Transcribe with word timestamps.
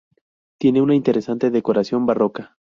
Tiene 0.59 0.81
una 0.81 0.95
interesante 0.95 1.51
decoración 1.51 2.07
barroca. 2.07 2.57